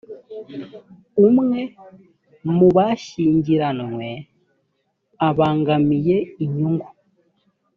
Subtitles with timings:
[1.25, 1.59] umwe
[2.55, 4.07] mu bashyingiranywe
[5.27, 6.87] abangamiye inyungu